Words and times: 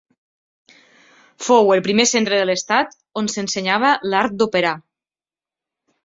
Fou 1.47 1.67
el 1.73 1.83
primer 1.87 2.05
centre 2.11 2.39
de 2.39 2.47
l'Estat 2.51 2.95
on 3.21 3.29
s'ensenyava 3.33 3.91
l'art 4.13 4.33
d'operar. 4.39 4.73